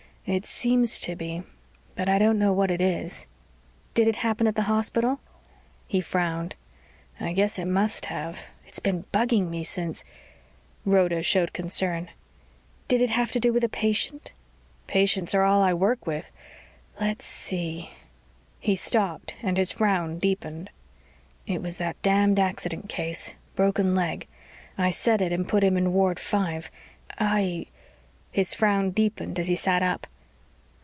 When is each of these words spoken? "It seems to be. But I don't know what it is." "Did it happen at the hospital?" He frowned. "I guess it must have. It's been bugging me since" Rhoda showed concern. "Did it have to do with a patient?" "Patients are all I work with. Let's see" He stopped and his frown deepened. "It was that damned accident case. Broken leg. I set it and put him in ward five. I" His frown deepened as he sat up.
"It 0.23 0.45
seems 0.45 0.99
to 0.99 1.15
be. 1.15 1.41
But 1.95 2.07
I 2.07 2.19
don't 2.19 2.37
know 2.37 2.53
what 2.53 2.69
it 2.69 2.79
is." 2.79 3.25
"Did 3.95 4.07
it 4.07 4.17
happen 4.17 4.45
at 4.45 4.53
the 4.53 4.61
hospital?" 4.61 5.19
He 5.87 5.99
frowned. 5.99 6.53
"I 7.19 7.33
guess 7.33 7.57
it 7.57 7.65
must 7.67 8.05
have. 8.05 8.37
It's 8.67 8.79
been 8.79 9.05
bugging 9.11 9.49
me 9.49 9.63
since" 9.63 10.05
Rhoda 10.85 11.23
showed 11.23 11.53
concern. 11.53 12.09
"Did 12.87 13.01
it 13.01 13.09
have 13.09 13.31
to 13.31 13.39
do 13.39 13.51
with 13.51 13.63
a 13.63 13.67
patient?" 13.67 14.31
"Patients 14.85 15.33
are 15.33 15.41
all 15.41 15.63
I 15.63 15.73
work 15.73 16.05
with. 16.05 16.31
Let's 16.99 17.25
see" 17.25 17.89
He 18.59 18.75
stopped 18.75 19.35
and 19.41 19.57
his 19.57 19.71
frown 19.71 20.19
deepened. 20.19 20.69
"It 21.47 21.63
was 21.63 21.77
that 21.77 21.99
damned 22.03 22.39
accident 22.39 22.87
case. 22.89 23.33
Broken 23.55 23.95
leg. 23.95 24.27
I 24.77 24.91
set 24.91 25.19
it 25.21 25.33
and 25.33 25.49
put 25.49 25.63
him 25.63 25.75
in 25.75 25.91
ward 25.93 26.19
five. 26.19 26.69
I" 27.17 27.65
His 28.33 28.53
frown 28.53 28.91
deepened 28.91 29.39
as 29.39 29.49
he 29.49 29.55
sat 29.57 29.83
up. 29.83 30.07